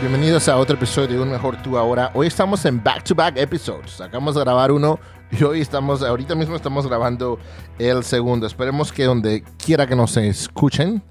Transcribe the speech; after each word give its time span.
bienvenidos 0.00 0.48
a 0.48 0.56
otro 0.56 0.76
episodio 0.76 1.08
de 1.08 1.20
Un 1.20 1.30
Mejor 1.30 1.60
Tú 1.62 1.76
Ahora. 1.76 2.10
Hoy 2.14 2.26
estamos 2.26 2.64
en 2.64 2.82
back-to-back 2.82 3.36
episodes. 3.36 4.00
Acabamos 4.00 4.34
de 4.34 4.40
grabar 4.40 4.72
uno 4.72 4.98
y 5.30 5.42
hoy 5.44 5.60
estamos, 5.60 6.02
ahorita 6.02 6.34
mismo 6.34 6.56
estamos 6.56 6.86
grabando 6.86 7.38
el 7.78 8.02
segundo. 8.02 8.46
Esperemos 8.46 8.92
que 8.92 9.04
donde 9.04 9.44
quiera 9.62 9.86
que 9.86 9.94
nos 9.94 10.16
escuchen, 10.16 11.02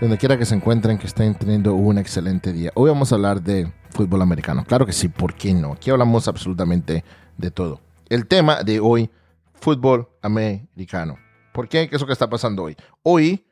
donde 0.00 0.16
quiera 0.16 0.38
que 0.38 0.44
se 0.44 0.54
encuentren, 0.54 0.96
que 0.96 1.08
estén 1.08 1.34
teniendo 1.34 1.74
un 1.74 1.98
excelente 1.98 2.52
día. 2.52 2.70
Hoy 2.76 2.88
vamos 2.88 3.10
a 3.10 3.16
hablar 3.16 3.42
de 3.42 3.72
fútbol 3.90 4.22
americano. 4.22 4.64
Claro 4.64 4.86
que 4.86 4.92
sí, 4.92 5.08
¿por 5.08 5.34
qué 5.34 5.52
no? 5.52 5.72
Aquí 5.72 5.90
hablamos 5.90 6.28
absolutamente 6.28 7.04
de 7.36 7.50
todo. 7.50 7.80
El 8.08 8.28
tema 8.28 8.62
de 8.62 8.78
hoy, 8.78 9.10
fútbol 9.54 10.08
americano. 10.22 11.18
¿Por 11.52 11.68
qué? 11.68 11.88
¿Qué 11.88 11.96
es 11.96 12.00
lo 12.00 12.06
que 12.06 12.12
está 12.12 12.30
pasando 12.30 12.62
hoy? 12.62 12.76
Hoy, 13.02 13.44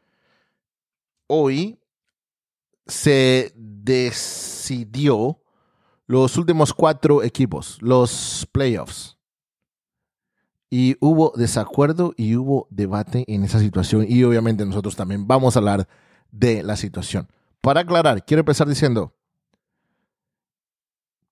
hoy 1.26 1.79
se 2.90 3.52
decidió 3.56 5.40
los 6.06 6.36
últimos 6.36 6.74
cuatro 6.74 7.22
equipos, 7.22 7.78
los 7.80 8.46
playoffs. 8.52 9.16
Y 10.68 10.96
hubo 11.00 11.32
desacuerdo 11.36 12.14
y 12.16 12.36
hubo 12.36 12.68
debate 12.70 13.24
en 13.26 13.44
esa 13.44 13.58
situación. 13.58 14.06
Y 14.08 14.22
obviamente 14.24 14.64
nosotros 14.64 14.96
también 14.96 15.26
vamos 15.26 15.56
a 15.56 15.60
hablar 15.60 15.88
de 16.30 16.62
la 16.62 16.76
situación. 16.76 17.28
Para 17.60 17.80
aclarar, 17.80 18.24
quiero 18.24 18.40
empezar 18.40 18.68
diciendo 18.68 19.14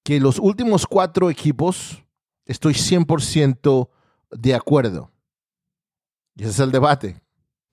que 0.02 0.20
los 0.20 0.38
últimos 0.38 0.86
cuatro 0.86 1.30
equipos 1.30 2.04
estoy 2.44 2.74
100% 2.74 3.90
de 4.30 4.54
acuerdo. 4.54 5.10
Y 6.34 6.42
ese 6.42 6.50
es 6.50 6.58
el 6.60 6.72
debate. 6.72 7.20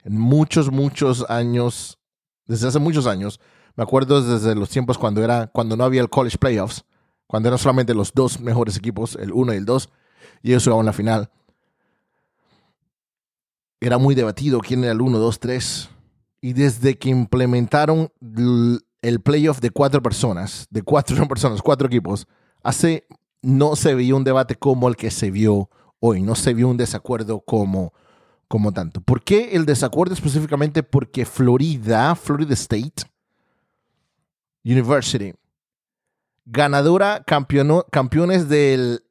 En 0.04 0.18
muchos, 0.18 0.70
muchos 0.70 1.24
años, 1.28 1.98
desde 2.46 2.68
hace 2.68 2.78
muchos 2.78 3.06
años, 3.06 3.40
me 3.76 3.84
acuerdo 3.84 4.22
desde 4.22 4.54
los 4.54 4.70
tiempos 4.70 4.98
cuando, 4.98 5.22
era, 5.22 5.48
cuando 5.48 5.76
no 5.76 5.84
había 5.84 6.00
el 6.00 6.08
college 6.08 6.38
playoffs, 6.38 6.84
cuando 7.26 7.48
eran 7.48 7.58
solamente 7.58 7.94
los 7.94 8.12
dos 8.14 8.40
mejores 8.40 8.76
equipos, 8.76 9.16
el 9.20 9.32
1 9.32 9.54
y 9.54 9.56
el 9.58 9.64
2, 9.66 9.90
y 10.42 10.50
ellos 10.50 10.64
jugaban 10.64 10.86
la 10.86 10.92
final. 10.92 11.30
Era 13.80 13.98
muy 13.98 14.14
debatido 14.14 14.60
quién 14.60 14.82
era 14.82 14.92
el 14.92 15.00
1, 15.00 15.18
2, 15.18 15.40
3. 15.40 15.90
Y 16.40 16.52
desde 16.54 16.96
que 16.98 17.10
implementaron 17.10 18.10
el 19.02 19.20
playoff 19.20 19.60
de 19.60 19.70
cuatro 19.70 20.02
personas, 20.02 20.66
de 20.70 20.82
cuatro 20.82 21.16
personas, 21.28 21.60
cuatro 21.60 21.86
equipos, 21.86 22.26
hace 22.62 23.06
no 23.42 23.76
se 23.76 23.94
veía 23.94 24.14
un 24.14 24.24
debate 24.24 24.56
como 24.56 24.88
el 24.88 24.96
que 24.96 25.10
se 25.10 25.30
vio 25.30 25.70
hoy, 26.00 26.22
no 26.22 26.34
se 26.34 26.54
vio 26.54 26.68
un 26.68 26.76
desacuerdo 26.76 27.40
como, 27.40 27.92
como 28.48 28.72
tanto. 28.72 29.00
¿Por 29.02 29.22
qué 29.22 29.50
el 29.52 29.66
desacuerdo 29.66 30.14
específicamente? 30.14 30.82
Porque 30.82 31.24
Florida, 31.26 32.14
Florida 32.14 32.54
State 32.54 33.04
University, 34.66 35.32
ganadora, 36.44 37.24
campeones 37.24 38.48
del, 38.48 39.04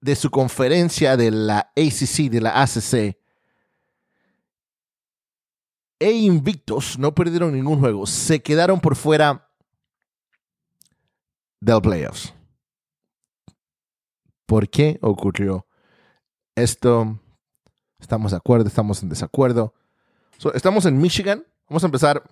de 0.00 0.16
su 0.16 0.28
conferencia 0.28 1.16
de 1.16 1.30
la 1.30 1.70
ACC, 1.76 2.28
de 2.28 2.40
la 2.40 2.60
ACC, 2.60 3.16
e 6.00 6.10
invictos, 6.10 6.98
no 6.98 7.14
perdieron 7.14 7.52
ningún 7.52 7.78
juego, 7.78 8.06
se 8.06 8.42
quedaron 8.42 8.80
por 8.80 8.96
fuera 8.96 9.48
del 11.60 11.80
playoffs. 11.80 12.34
¿Por 14.46 14.68
qué 14.68 14.98
ocurrió 15.00 15.66
esto? 16.56 17.20
Estamos 18.00 18.32
de 18.32 18.36
acuerdo, 18.36 18.66
estamos 18.66 19.02
en 19.02 19.10
desacuerdo. 19.10 19.74
estamos 20.54 20.86
en 20.86 20.98
Michigan. 20.98 21.44
Vamos 21.68 21.84
a 21.84 21.86
empezar. 21.86 22.22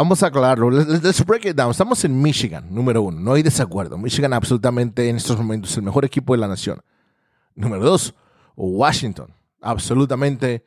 Vamos 0.00 0.22
a 0.22 0.28
aclararlo. 0.28 0.70
Let's 0.70 1.22
break 1.26 1.44
it 1.44 1.54
down. 1.54 1.72
Estamos 1.72 2.02
en 2.06 2.22
Michigan, 2.22 2.74
número 2.74 3.02
uno. 3.02 3.20
No 3.20 3.34
hay 3.34 3.42
desacuerdo. 3.42 3.98
Michigan 3.98 4.32
absolutamente 4.32 5.06
en 5.10 5.16
estos 5.16 5.36
momentos 5.36 5.76
el 5.76 5.82
mejor 5.82 6.06
equipo 6.06 6.32
de 6.32 6.38
la 6.38 6.48
nación. 6.48 6.80
Número 7.54 7.84
dos, 7.84 8.14
Washington. 8.56 9.30
Absolutamente 9.60 10.64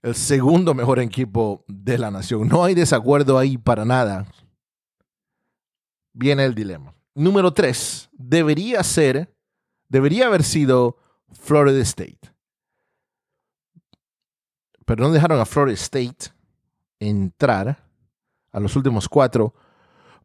el 0.00 0.14
segundo 0.14 0.72
mejor 0.72 0.98
equipo 0.98 1.62
de 1.68 1.98
la 1.98 2.10
nación. 2.10 2.48
No 2.48 2.64
hay 2.64 2.74
desacuerdo 2.74 3.36
ahí 3.36 3.58
para 3.58 3.84
nada. 3.84 4.26
Viene 6.14 6.46
el 6.46 6.54
dilema. 6.54 6.94
Número 7.14 7.52
tres, 7.52 8.08
debería 8.12 8.82
ser, 8.82 9.36
debería 9.90 10.28
haber 10.28 10.42
sido 10.42 10.96
Florida 11.32 11.82
State. 11.82 12.32
Pero 14.86 15.04
no 15.04 15.12
dejaron 15.12 15.38
a 15.38 15.44
Florida 15.44 15.74
State 15.74 16.32
entrar 16.98 17.83
a 18.54 18.60
los 18.60 18.74
últimos 18.76 19.08
cuatro 19.10 19.52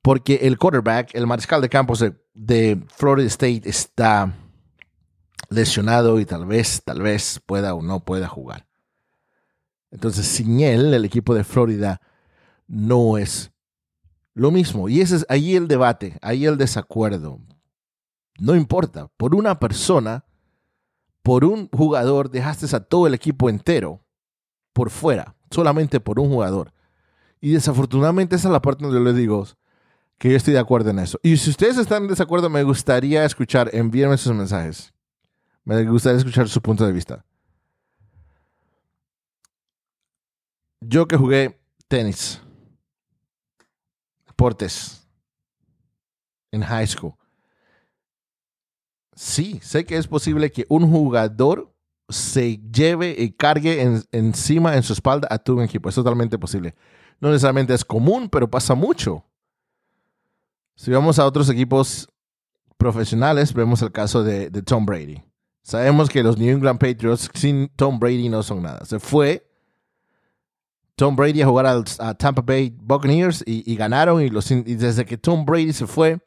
porque 0.02 0.36
el 0.44 0.58
quarterback, 0.58 1.14
el 1.14 1.28
mariscal 1.28 1.62
de 1.62 1.70
campos 1.70 2.00
de, 2.00 2.14
de 2.34 2.82
Florida 2.96 3.28
State 3.28 3.64
está 3.66 4.34
lesionado 5.50 6.20
y 6.20 6.26
tal 6.26 6.46
vez, 6.46 6.82
tal 6.86 7.02
vez 7.02 7.42
pueda 7.46 7.74
o 7.74 7.82
no 7.82 8.00
pueda 8.00 8.28
jugar. 8.28 8.66
Entonces, 9.92 10.26
sin 10.26 10.62
él, 10.62 10.94
el 10.94 11.04
equipo 11.04 11.34
de 11.34 11.44
Florida 11.44 12.00
no 12.68 13.18
es 13.18 13.52
lo 14.34 14.52
mismo. 14.52 14.88
Y 14.88 15.02
ese 15.02 15.18
es 15.18 15.26
ahí 15.28 15.56
el 15.56 15.68
debate, 15.68 16.18
ahí 16.22 16.46
el 16.46 16.58
desacuerdo. 16.58 17.40
No 18.40 18.56
importa, 18.56 19.10
por 19.18 19.36
una 19.36 19.60
persona, 19.60 20.24
por 21.24 21.44
un 21.44 21.68
jugador, 21.70 22.30
dejaste 22.30 22.74
a 22.74 22.80
todo 22.80 23.08
el 23.08 23.14
equipo 23.14 23.50
entero 23.50 24.02
por 24.72 24.92
fuera, 24.92 25.36
solamente 25.52 26.00
por 26.00 26.20
un 26.20 26.30
jugador. 26.30 26.72
Y 27.42 27.52
desafortunadamente 27.52 28.36
esa 28.36 28.50
es 28.50 28.52
la 28.52 28.62
parte 28.62 28.84
donde 28.84 29.00
les 29.00 29.16
digo 29.16 29.48
que 30.18 30.30
yo 30.30 30.36
estoy 30.36 30.54
de 30.54 30.60
acuerdo 30.60 30.90
en 30.90 31.00
eso. 31.00 31.20
Y 31.24 31.38
si 31.38 31.50
ustedes 31.50 31.78
están 31.78 32.04
en 32.04 32.10
desacuerdo, 32.10 32.50
me 32.50 32.64
gustaría 32.64 33.24
escuchar, 33.24 33.70
envíenme 33.74 34.18
sus 34.18 34.34
mensajes. 34.34 34.94
Me 35.64 35.84
gustaría 35.86 36.18
escuchar 36.18 36.50
su 36.50 36.62
punto 36.62 36.86
de 36.86 36.92
vista. 36.92 37.24
Yo 40.82 41.08
que 41.08 41.18
jugué 41.18 41.60
tenis, 41.88 42.42
deportes 44.28 45.08
en 46.52 46.62
high 46.64 46.88
school. 46.88 47.14
Sí, 49.16 49.60
sé 49.62 49.86
que 49.86 49.98
es 49.98 50.08
posible 50.08 50.52
que 50.52 50.66
un 50.70 50.90
jugador 50.90 51.74
se 52.08 52.58
lleve 52.72 53.16
y 53.18 53.32
cargue 53.32 54.02
encima 54.12 54.76
en 54.76 54.84
su 54.84 54.94
espalda 54.94 55.28
a 55.30 55.38
tu 55.38 55.62
equipo. 55.62 55.90
Es 55.90 55.96
totalmente 55.96 56.38
posible. 56.40 56.74
No 57.20 57.30
necesariamente 57.30 57.74
es 57.74 57.84
común, 57.84 58.30
pero 58.30 58.50
pasa 58.50 58.76
mucho. 58.76 59.26
Si 60.76 60.92
vamos 60.92 61.20
a 61.20 61.26
otros 61.26 61.50
equipos 61.50 62.08
profesionales, 62.78 63.54
vemos 63.54 63.82
el 63.82 63.92
caso 63.92 64.24
de, 64.24 64.50
Tom 64.64 64.86
Brady. 64.86 65.22
Sabemos 65.62 66.10
que 66.10 66.24
los 66.24 66.38
New 66.38 66.50
England 66.50 66.80
Patriots 66.80 67.30
sin 67.34 67.68
Tom 67.76 68.00
Brady 68.00 68.30
no 68.30 68.42
son 68.42 68.64
nada. 68.64 68.86
Se 68.86 69.00
fue 69.00 69.46
Tom 70.96 71.16
Brady 71.16 71.42
a 71.42 71.48
jugar 71.48 71.66
a 72.00 72.14
Tampa 72.16 72.42
Bay 72.42 72.74
Buccaneers 72.82 73.44
y, 73.46 73.76
ganaron. 73.76 74.22
Y, 74.22 74.30
los, 74.30 74.48
desde 74.48 75.06
que 75.06 75.18
Tom 75.18 75.46
Brady 75.46 75.74
se 75.74 75.86
fue, 75.86 76.20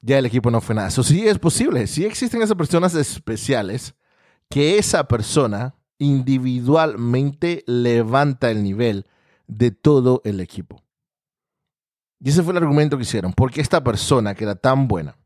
ya 0.00 0.18
el 0.18 0.26
equipo 0.26 0.50
no 0.50 0.62
fue 0.62 0.74
nada. 0.74 0.88
Eso 0.88 1.02
sí 1.02 1.28
es 1.28 1.38
posible. 1.38 1.86
Sí 1.86 2.06
existen 2.06 2.40
esas 2.40 2.56
personas 2.56 2.94
especiales 2.94 3.94
que 4.48 4.78
esa 4.78 5.06
persona 5.06 5.74
individualmente 5.98 7.62
levanta 7.66 8.50
el 8.50 8.62
nivel 8.62 9.06
de 9.46 9.70
todo 9.70 10.20
el 10.24 10.40
equipo. 10.40 10.82
Y 12.20 12.30
ese 12.30 12.42
fue 12.42 12.52
el 12.52 12.58
argumento 12.58 12.96
que 12.96 13.02
hicieron. 13.02 13.32
Porque 13.32 13.60
esta 13.60 13.84
persona 13.84 14.34
que 14.34 14.44
era 14.44 14.54
tan 14.54 14.88
buena, 14.88 15.16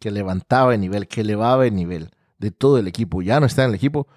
que 0.00 0.10
levantaba 0.10 0.74
el 0.74 0.80
nivel, 0.80 1.06
que 1.06 1.20
elevaba 1.20 1.66
el 1.66 1.74
nivel 1.74 2.10
de 2.38 2.50
todo 2.50 2.78
el 2.78 2.88
equipo, 2.88 3.22
ya 3.22 3.38
no 3.38 3.46
está 3.46 3.64
en 3.64 3.70
el 3.70 3.76
equipo, 3.76 4.08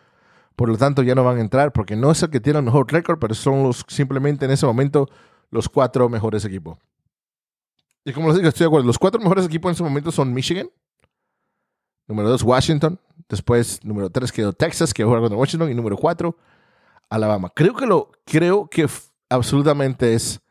por 0.56 0.70
lo 0.70 0.78
tanto 0.78 1.04
ya 1.04 1.14
no 1.14 1.24
van 1.24 1.38
a 1.38 1.42
entrar 1.42 1.74
porque 1.74 1.96
no 1.96 2.12
es 2.12 2.24
el 2.24 2.30
que 2.30 2.40
tiene 2.40 2.60
el 2.60 2.66
mejor 2.66 2.92
récord, 2.92 3.20
pero 3.20 3.34
son 3.36 3.64
los 3.64 3.86
simplemente 3.88 4.46
en 4.46 4.52
ese 4.52 4.66
momento 4.66 5.10
los 5.52 5.68
cuatro 5.68 6.08
mejores 6.10 6.46
equipos. 6.46 6.78
Y 8.06 8.14
como 8.14 8.28
les 8.30 8.38
digo, 8.38 8.50
estoy 8.50 8.66
de 8.66 8.68
acuerdo, 8.68 8.88
los 8.88 9.00
cuatro 9.00 9.20
mejores 9.20 9.46
equipos 9.46 9.70
en 9.70 9.74
ese 9.74 9.84
momento 9.84 10.12
son 10.12 10.34
Michigan, 10.34 10.70
número 12.08 12.30
dos 12.30 12.44
Washington, 12.44 13.00
después 13.30 13.84
número 13.84 14.10
tres 14.10 14.32
quedó 14.32 14.54
Texas, 14.54 14.94
que 14.94 15.04
juega 15.04 15.22
contra 15.22 15.38
Washington, 15.38 15.72
y 15.72 15.74
número 15.74 15.98
cuatro 15.98 16.38
Alabama. 17.14 17.52
Creo 17.56 17.76
que 17.76 17.86
lo, 17.86 18.12
creo 18.26 18.68
que 18.68 18.90
absolutamente 19.30 20.16
es 20.16 20.42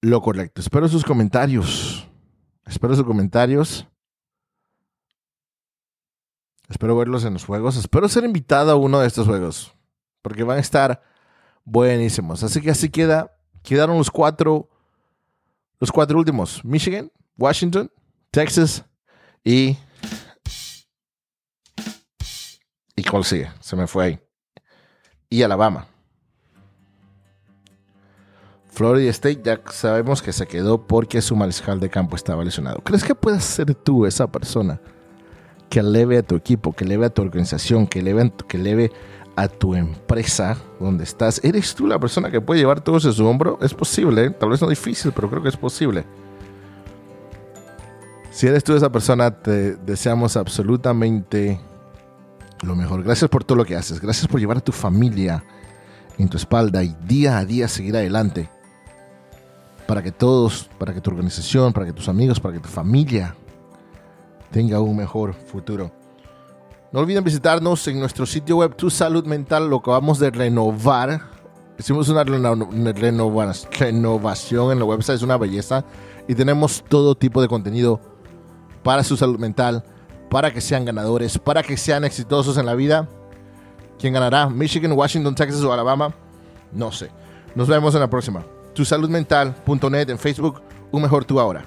lo 0.00 0.20
correcto. 0.20 0.60
Espero 0.60 0.88
sus 0.88 1.04
comentarios. 1.04 2.08
Espero 2.66 2.96
sus 2.96 3.04
comentarios. 3.04 3.86
Espero 6.68 6.96
verlos 6.96 7.24
en 7.24 7.34
los 7.34 7.44
juegos. 7.44 7.76
Espero 7.76 8.08
ser 8.08 8.24
invitado 8.24 8.72
a 8.72 8.74
uno 8.74 8.98
de 8.98 9.06
estos 9.06 9.28
juegos. 9.28 9.72
Porque 10.22 10.42
van 10.42 10.56
a 10.56 10.60
estar 10.60 11.00
buenísimos. 11.64 12.42
Así 12.42 12.60
que 12.60 12.70
así 12.70 12.88
queda. 12.88 13.32
Quedaron 13.62 13.96
los 13.96 14.10
cuatro. 14.10 14.68
Los 15.78 15.92
cuatro 15.92 16.18
últimos. 16.18 16.64
Michigan, 16.64 17.12
Washington, 17.38 17.92
Texas 18.32 18.84
y. 19.44 19.76
¿Y 22.96 23.04
sigue? 23.22 23.52
Se 23.60 23.76
me 23.76 23.86
fue 23.86 24.04
ahí. 24.04 24.23
Y 25.30 25.42
Alabama. 25.42 25.86
Florida 28.74 29.10
State 29.10 29.40
ya 29.44 29.60
sabemos 29.70 30.20
que 30.20 30.32
se 30.32 30.46
quedó 30.46 30.84
porque 30.84 31.22
su 31.22 31.36
mariscal 31.36 31.78
de 31.78 31.88
campo 31.88 32.16
estaba 32.16 32.42
lesionado. 32.42 32.80
¿Crees 32.82 33.04
que 33.04 33.14
puedes 33.14 33.44
ser 33.44 33.72
tú 33.72 34.04
esa 34.04 34.26
persona 34.26 34.80
que 35.70 35.78
eleve 35.78 36.18
a 36.18 36.22
tu 36.24 36.34
equipo, 36.34 36.72
que 36.72 36.84
eleve 36.84 37.06
a 37.06 37.10
tu 37.10 37.22
organización, 37.22 37.86
que 37.86 38.00
eleve, 38.00 38.32
que 38.48 38.56
eleve 38.56 38.90
a 39.36 39.46
tu 39.46 39.76
empresa 39.76 40.56
donde 40.80 41.04
estás? 41.04 41.40
¿Eres 41.44 41.72
tú 41.76 41.86
la 41.86 42.00
persona 42.00 42.32
que 42.32 42.40
puede 42.40 42.60
llevar 42.60 42.80
todo 42.80 42.96
eso 42.96 43.10
en 43.10 43.14
su 43.14 43.24
hombro? 43.24 43.60
Es 43.62 43.72
posible, 43.72 44.24
¿eh? 44.24 44.30
tal 44.30 44.50
vez 44.50 44.60
no 44.60 44.68
difícil, 44.68 45.12
pero 45.12 45.30
creo 45.30 45.42
que 45.42 45.50
es 45.50 45.56
posible. 45.56 46.04
Si 48.32 48.48
eres 48.48 48.64
tú 48.64 48.74
esa 48.74 48.90
persona, 48.90 49.30
te 49.30 49.76
deseamos 49.76 50.36
absolutamente 50.36 51.60
lo 52.64 52.76
mejor. 52.76 53.02
Gracias 53.02 53.30
por 53.30 53.44
todo 53.44 53.56
lo 53.56 53.64
que 53.64 53.76
haces. 53.76 54.00
Gracias 54.00 54.26
por 54.26 54.40
llevar 54.40 54.58
a 54.58 54.60
tu 54.60 54.72
familia 54.72 55.44
en 56.18 56.28
tu 56.28 56.36
espalda 56.36 56.82
y 56.82 56.96
día 57.06 57.38
a 57.38 57.44
día 57.44 57.68
seguir 57.68 57.96
adelante. 57.96 58.48
Para 59.86 60.02
que 60.02 60.12
todos, 60.12 60.70
para 60.78 60.94
que 60.94 61.00
tu 61.00 61.10
organización, 61.10 61.72
para 61.72 61.86
que 61.86 61.92
tus 61.92 62.08
amigos, 62.08 62.40
para 62.40 62.54
que 62.54 62.60
tu 62.60 62.68
familia 62.68 63.34
tenga 64.50 64.80
un 64.80 64.96
mejor 64.96 65.34
futuro. 65.34 65.92
No 66.92 67.00
olviden 67.00 67.24
visitarnos 67.24 67.86
en 67.88 67.98
nuestro 67.98 68.24
sitio 68.24 68.58
web 68.58 68.76
Tu 68.76 68.88
Salud 68.88 69.26
Mental. 69.26 69.68
Lo 69.68 69.76
acabamos 69.78 70.18
de 70.18 70.30
renovar. 70.30 71.22
Hicimos 71.78 72.08
una 72.08 72.22
renovación 73.72 74.72
en 74.72 74.78
la 74.78 74.84
website. 74.84 75.16
Es 75.16 75.22
una 75.22 75.36
belleza. 75.36 75.84
Y 76.28 76.34
tenemos 76.34 76.84
todo 76.88 77.14
tipo 77.14 77.42
de 77.42 77.48
contenido 77.48 78.00
para 78.84 79.02
su 79.02 79.16
salud 79.16 79.40
mental, 79.40 79.82
para 80.34 80.52
que 80.52 80.60
sean 80.60 80.84
ganadores, 80.84 81.38
para 81.38 81.62
que 81.62 81.76
sean 81.76 82.02
exitosos 82.02 82.58
en 82.58 82.66
la 82.66 82.74
vida. 82.74 83.08
¿Quién 84.00 84.14
ganará? 84.14 84.48
¿Michigan, 84.48 84.90
Washington, 84.90 85.32
Texas 85.32 85.62
o 85.62 85.72
Alabama? 85.72 86.12
No 86.72 86.90
sé. 86.90 87.08
Nos 87.54 87.68
vemos 87.68 87.94
en 87.94 88.00
la 88.00 88.10
próxima. 88.10 88.44
Tu 88.74 88.84
salud 88.84 89.08
mental.net 89.08 90.10
en 90.10 90.18
Facebook. 90.18 90.60
Un 90.90 91.02
mejor 91.02 91.24
tú 91.24 91.38
ahora. 91.38 91.64